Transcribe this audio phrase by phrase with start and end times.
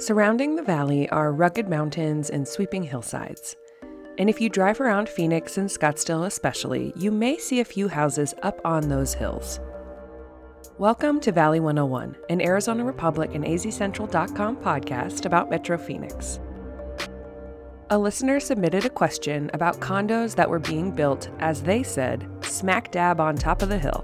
[0.00, 3.54] Surrounding the valley are rugged mountains and sweeping hillsides.
[4.16, 8.32] And if you drive around Phoenix and Scottsdale especially, you may see a few houses
[8.42, 9.60] up on those hills.
[10.78, 16.40] Welcome to Valley 101, an Arizona Republic and azcentral.com podcast about Metro Phoenix.
[17.90, 22.90] A listener submitted a question about condos that were being built, as they said, smack
[22.90, 24.02] dab on top of the hill.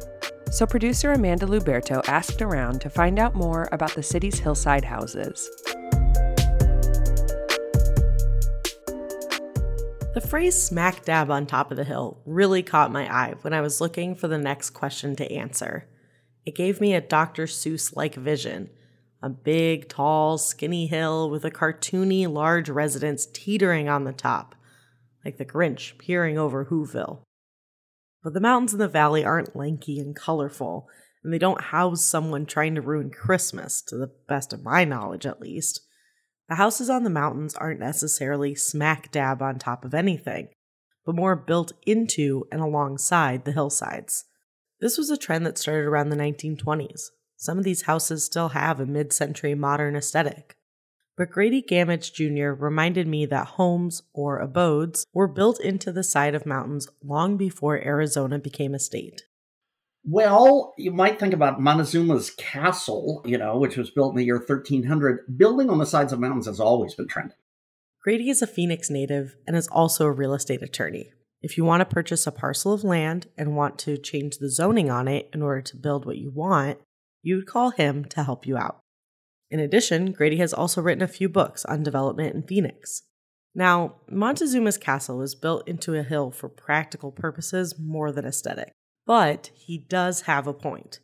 [0.50, 5.50] So producer Amanda Luberto asked around to find out more about the city's hillside houses.
[10.16, 13.60] The phrase smack dab on top of the hill really caught my eye when I
[13.60, 15.86] was looking for the next question to answer.
[16.46, 17.44] It gave me a Dr.
[17.44, 18.70] Seuss like vision
[19.22, 24.54] a big, tall, skinny hill with a cartoony, large residence teetering on the top,
[25.22, 27.20] like the Grinch peering over Whoville.
[28.24, 30.88] But the mountains in the valley aren't lanky and colorful,
[31.22, 35.26] and they don't house someone trying to ruin Christmas, to the best of my knowledge
[35.26, 35.85] at least.
[36.48, 40.48] The houses on the mountains aren't necessarily smack dab on top of anything,
[41.04, 44.24] but more built into and alongside the hillsides.
[44.80, 47.06] This was a trend that started around the 1920s.
[47.36, 50.56] Some of these houses still have a mid century modern aesthetic.
[51.16, 52.50] But Grady Gammage Jr.
[52.52, 57.82] reminded me that homes, or abodes, were built into the side of mountains long before
[57.82, 59.22] Arizona became a state.
[60.08, 64.38] Well, you might think about Montezuma's castle, you know, which was built in the year
[64.38, 65.36] 1300.
[65.36, 67.36] Building on the sides of mountains has always been trending.
[68.02, 71.10] Grady is a Phoenix native and is also a real estate attorney.
[71.42, 74.90] If you want to purchase a parcel of land and want to change the zoning
[74.90, 76.78] on it in order to build what you want,
[77.22, 78.78] you would call him to help you out.
[79.50, 83.02] In addition, Grady has also written a few books on development in Phoenix.
[83.56, 88.72] Now, Montezuma's castle was built into a hill for practical purposes more than aesthetic.
[89.06, 91.00] But he does have a point.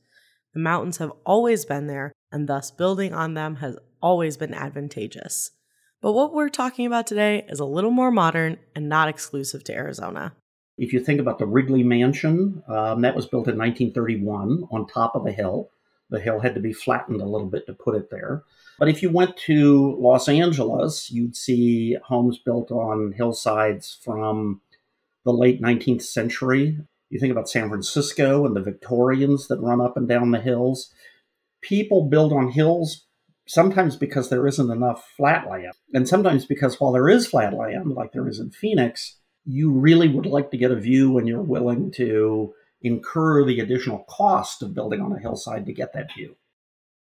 [0.55, 5.53] The mountains have always been there, and thus building on them has always been advantageous.
[6.03, 9.73] But what we're talking about today is a little more modern and not exclusive to
[9.73, 10.35] Arizona.
[10.77, 15.15] If you think about the Wrigley Mansion, um, that was built in 1931 on top
[15.15, 15.71] of a hill.
[16.11, 18.43] The hill had to be flattened a little bit to put it there.
[18.79, 24.61] But if you went to Los Angeles, you'd see homes built on hillsides from
[25.25, 26.79] the late 19th century
[27.13, 30.91] you think about San Francisco and the Victorians that run up and down the hills.
[31.61, 33.07] People build on hills
[33.47, 37.91] sometimes because there isn't enough flat land, and sometimes because while there is flat land,
[37.93, 41.43] like there is in Phoenix, you really would like to get a view and you're
[41.43, 46.35] willing to incur the additional cost of building on a hillside to get that view.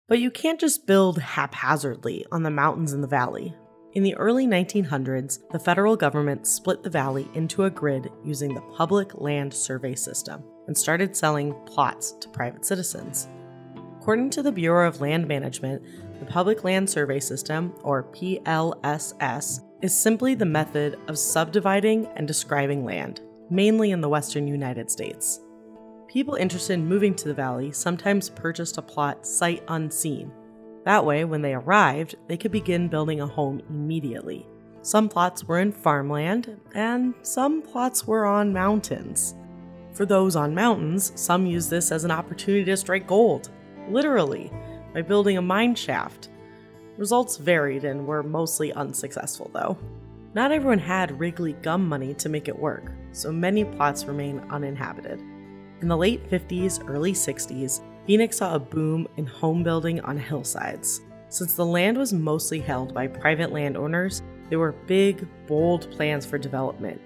[0.10, 3.56] But you can't just build haphazardly on the mountains in the valley.
[3.94, 8.62] In the early 1900s, the federal government split the valley into a grid using the
[8.62, 13.28] Public Land Survey System and started selling plots to private citizens.
[14.00, 15.84] According to the Bureau of Land Management,
[16.20, 22.86] the Public Land Survey System, or PLSS, is simply the method of subdividing and describing
[22.86, 23.20] land,
[23.50, 25.42] mainly in the western United States.
[26.08, 30.32] People interested in moving to the valley sometimes purchased a plot sight unseen
[30.86, 34.48] that way, when they arrived, they could begin building a home immediately.
[34.82, 39.36] Some plots were in farmland, and some plots were on mountains.
[39.94, 43.50] For those on mountains, some used this as an opportunity to strike gold,
[43.90, 44.52] literally,
[44.94, 46.30] by building a mine shaft.
[46.98, 49.78] Results varied and were mostly unsuccessful, though.
[50.34, 55.20] Not everyone had Wrigley gum money to make it work, so many plots remain uninhabited.
[55.82, 61.02] In the late 50s, early 60s, Phoenix saw a boom in home building on hillsides.
[61.30, 66.38] Since the land was mostly held by private landowners, there were big, bold plans for
[66.38, 67.00] development,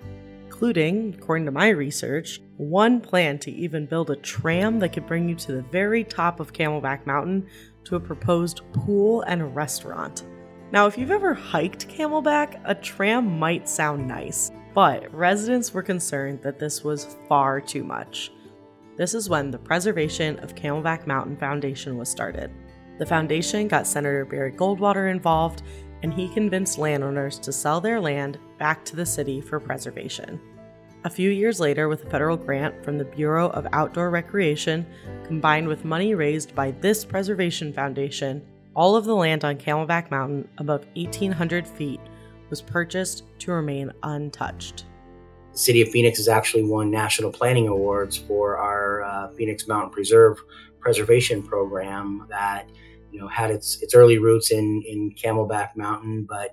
[0.46, 5.28] including, according to my research, one plan to even build a tram that could bring
[5.28, 7.46] you to the very top of Camelback Mountain
[7.84, 10.24] to a proposed pool and restaurant.
[10.72, 16.40] Now, if you've ever hiked Camelback, a tram might sound nice, but residents were concerned
[16.42, 18.32] that this was far too much.
[18.98, 22.50] This is when the Preservation of Camelback Mountain Foundation was started.
[22.98, 25.64] The foundation got Senator Barry Goldwater involved,
[26.02, 30.40] and he convinced landowners to sell their land back to the city for preservation.
[31.04, 34.86] A few years later, with a federal grant from the Bureau of Outdoor Recreation,
[35.26, 38.42] combined with money raised by this preservation foundation,
[38.76, 42.00] all of the land on Camelback Mountain above 1,800 feet
[42.50, 44.86] was purchased to remain untouched.
[45.56, 49.92] The City of Phoenix has actually won national planning awards for our uh, Phoenix Mountain
[49.92, 50.38] Preserve
[50.82, 52.70] preservation program that
[53.10, 56.50] you know had its its early roots in in Camelback Mountain, but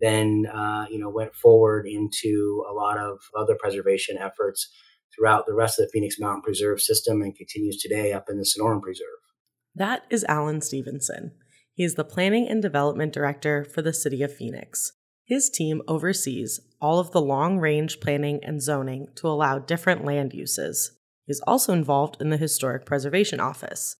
[0.00, 4.70] then uh, you know went forward into a lot of other preservation efforts
[5.14, 8.44] throughout the rest of the Phoenix Mountain Preserve system and continues today up in the
[8.44, 9.20] Sonoran Preserve.
[9.74, 11.32] That is Alan Stephenson.
[11.74, 14.92] He is the Planning and Development Director for the City of Phoenix.
[15.26, 20.32] His team oversees all of the long range planning and zoning to allow different land
[20.32, 20.92] uses.
[21.26, 23.96] He is also involved in the Historic Preservation Office.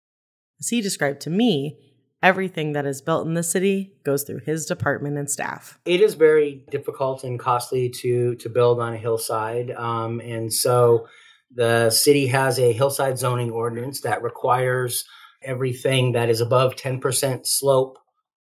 [0.61, 1.81] As he described to me,
[2.23, 5.81] everything that is built in the city goes through his department and staff.
[5.85, 11.09] It is very difficult and costly to to build on a hillside, um, and so
[11.53, 15.05] the city has a hillside zoning ordinance that requires
[15.43, 17.99] everything that is above 10% slope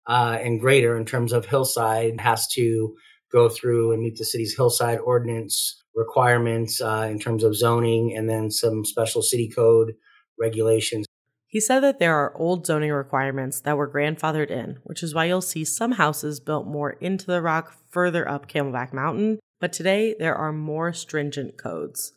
[0.07, 2.95] uh, and greater in terms of hillside has to
[3.31, 8.29] go through and meet the city's hillside ordinance requirements uh, in terms of zoning and
[8.29, 9.93] then some special city code
[10.39, 11.05] regulations
[11.49, 15.25] he said that there are old zoning requirements that were grandfathered in, which is why
[15.25, 20.15] you'll see some houses built more into the rock further up Camelback Mountain, but today
[20.19, 22.13] there are more stringent codes.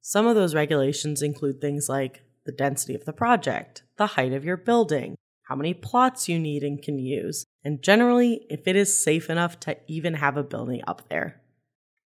[0.00, 4.44] Some of those regulations include things like the density of the project, the height of
[4.44, 5.14] your building,
[5.48, 9.60] how many plots you need and can use, and generally if it is safe enough
[9.60, 11.40] to even have a building up there.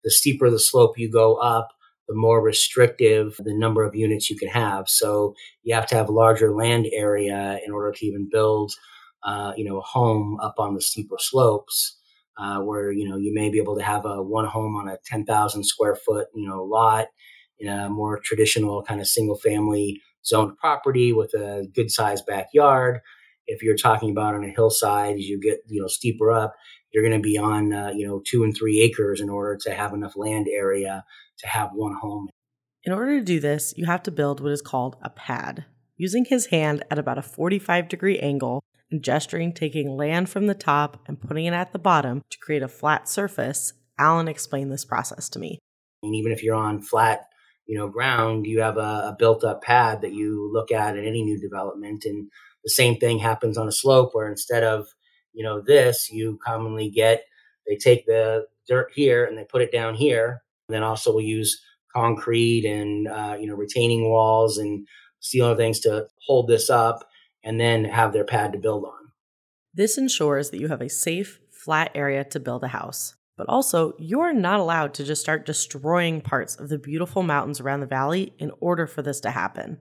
[0.04, 1.69] The steeper the slope you go up,
[2.07, 4.88] the more restrictive the number of units you can have.
[4.88, 8.74] So you have to have larger land area in order to even build,
[9.24, 11.95] uh, you know, a home up on the steeper slopes.
[12.40, 14.95] Uh, where you know you may be able to have a one home on a
[15.06, 17.07] 10,000 square foot you know lot
[17.57, 23.00] in a more traditional kind of single family zoned property with a good sized backyard.
[23.48, 26.54] If you're talking about on a hillside, as you get you know steeper up,
[26.92, 29.72] you're going to be on uh, you know two and three acres in order to
[29.72, 31.04] have enough land area
[31.40, 32.30] to have one home.
[32.84, 35.66] In order to do this, you have to build what is called a pad.
[35.98, 40.54] Using his hand at about a 45 degree angle and gesturing taking land from the
[40.54, 44.86] top and putting it at the bottom to create a flat surface, Alan explained this
[44.86, 45.60] process to me.
[46.04, 47.28] And even if you're on flat,
[47.66, 51.06] you know, ground, you have a, a built up pad that you look at in
[51.06, 52.06] any new development.
[52.06, 52.30] And
[52.68, 54.88] the same thing happens on a slope where instead of,
[55.34, 57.24] you know, this, you commonly get,
[57.66, 61.62] they take the dirt here and they put it down here then also we'll use
[61.94, 64.88] concrete and uh, you know retaining walls and
[65.19, 67.08] steel and things to hold this up,
[67.44, 69.12] and then have their pad to build on.
[69.74, 73.16] This ensures that you have a safe, flat area to build a house.
[73.36, 77.81] But also, you're not allowed to just start destroying parts of the beautiful mountains around
[77.81, 79.80] the valley in order for this to happen.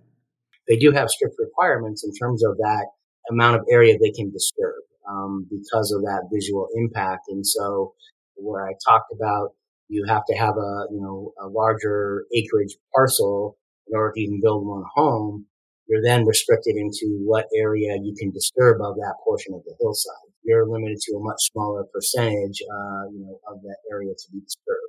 [0.69, 2.87] They do have strict requirements in terms of that
[3.31, 4.75] amount of area they can disturb
[5.09, 7.29] um, because of that visual impact.
[7.29, 7.95] And so,
[8.37, 9.51] where I talked about
[9.89, 13.57] you have to have a you know a larger acreage parcel
[13.89, 15.47] in order to even build one home.
[15.89, 20.15] You're then restricted into what area you can disturb of that portion of the hillside.
[20.43, 24.41] You're limited to a much smaller percentage, uh, you know, of that area to be
[24.41, 24.81] disturbed.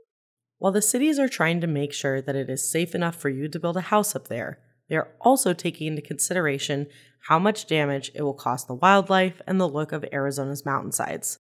[0.58, 3.48] While the cities are trying to make sure that it is safe enough for you
[3.48, 6.88] to build a house up there, they are also taking into consideration
[7.28, 11.40] how much damage it will cost the wildlife and the look of Arizona's mountainsides.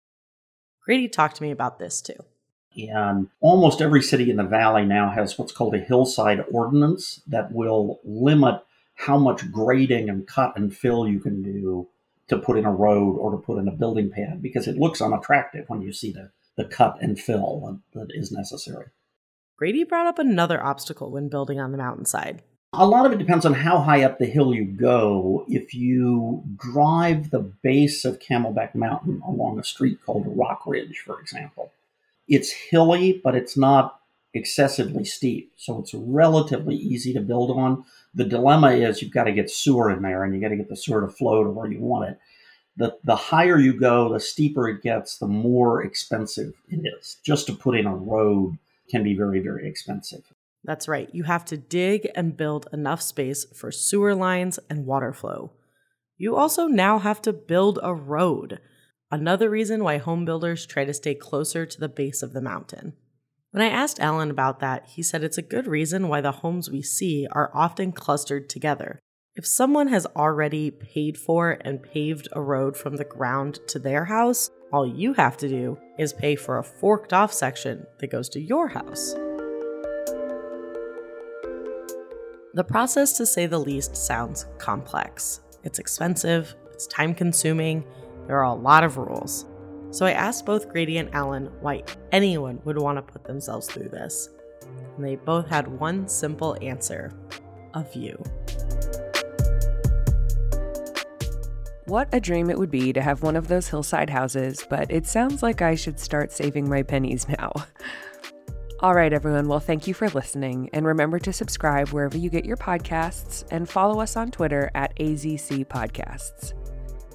[0.84, 2.24] Grady talked to me about this too.
[2.76, 7.52] And almost every city in the valley now has what's called a hillside ordinance that
[7.52, 8.62] will limit
[8.94, 11.88] how much grading and cut and fill you can do
[12.28, 15.02] to put in a road or to put in a building pad because it looks
[15.02, 18.86] unattractive when you see the, the cut and fill that is necessary.
[19.56, 22.42] Grady brought up another obstacle when building on the mountainside.
[22.74, 25.44] A lot of it depends on how high up the hill you go.
[25.46, 31.20] If you drive the base of Camelback Mountain along a street called Rock Ridge, for
[31.20, 31.70] example,
[32.28, 34.00] it's hilly, but it's not
[34.32, 35.52] excessively steep.
[35.58, 37.84] So it's relatively easy to build on.
[38.14, 40.70] The dilemma is you've got to get sewer in there and you got to get
[40.70, 42.18] the sewer to flow to where you want it.
[42.78, 47.18] The, the higher you go, the steeper it gets, the more expensive it is.
[47.22, 48.56] Just to put in a road
[48.90, 50.24] can be very, very expensive.
[50.64, 51.08] That's right.
[51.12, 55.52] You have to dig and build enough space for sewer lines and water flow.
[56.16, 58.60] You also now have to build a road.
[59.10, 62.94] Another reason why home builders try to stay closer to the base of the mountain.
[63.50, 66.70] When I asked Alan about that, he said it's a good reason why the homes
[66.70, 68.98] we see are often clustered together.
[69.34, 74.04] If someone has already paid for and paved a road from the ground to their
[74.06, 78.28] house, all you have to do is pay for a forked off section that goes
[78.30, 79.14] to your house.
[82.54, 85.40] The process, to say the least, sounds complex.
[85.64, 87.82] It's expensive, it's time consuming,
[88.26, 89.46] there are a lot of rules.
[89.90, 91.82] So I asked both Grady and Alan why
[92.12, 94.28] anyone would want to put themselves through this.
[94.96, 97.10] And they both had one simple answer
[97.72, 98.22] a view.
[101.86, 105.06] What a dream it would be to have one of those hillside houses, but it
[105.06, 107.52] sounds like I should start saving my pennies now.
[108.82, 109.46] All right, everyone.
[109.46, 110.68] Well, thank you for listening.
[110.72, 114.92] And remember to subscribe wherever you get your podcasts and follow us on Twitter at
[114.96, 116.52] AZC Podcasts.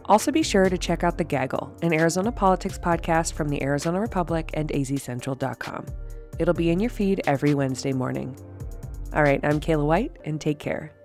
[0.05, 3.99] Also, be sure to check out The Gaggle, an Arizona politics podcast from the Arizona
[3.99, 5.85] Republic and azcentral.com.
[6.39, 8.39] It'll be in your feed every Wednesday morning.
[9.13, 10.96] All right, I'm Kayla White, and take care.